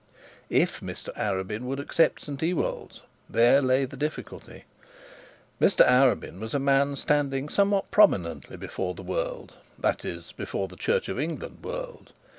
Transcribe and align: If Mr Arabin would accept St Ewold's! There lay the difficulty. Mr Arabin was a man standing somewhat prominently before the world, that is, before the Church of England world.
If 0.49 0.79
Mr 0.79 1.09
Arabin 1.13 1.65
would 1.65 1.79
accept 1.79 2.23
St 2.23 2.41
Ewold's! 2.41 3.01
There 3.29 3.61
lay 3.61 3.85
the 3.85 3.95
difficulty. 3.95 4.63
Mr 5.61 5.87
Arabin 5.87 6.39
was 6.39 6.55
a 6.55 6.59
man 6.59 6.95
standing 6.95 7.47
somewhat 7.49 7.91
prominently 7.91 8.57
before 8.57 8.95
the 8.95 9.03
world, 9.03 9.53
that 9.77 10.03
is, 10.03 10.31
before 10.31 10.67
the 10.67 10.75
Church 10.75 11.07
of 11.07 11.19
England 11.19 11.63
world. 11.63 12.13